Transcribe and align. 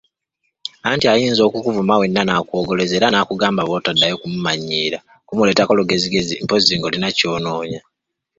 Anti 0.89 1.05
ayinza 1.13 1.41
okukuvuma 1.45 1.99
wenna 2.01 2.21
nakwogoloza 2.25 2.93
era 2.95 3.07
nakugambanga 3.11 3.67
bw'otaddangayo 3.67 4.15
kumumanyiira, 4.21 4.99
kumuleetako 5.27 5.71
lugezigezi, 5.77 6.33
mpozzi 6.43 6.73
ng'olina 6.77 7.09
ky'onoonya? 7.17 7.81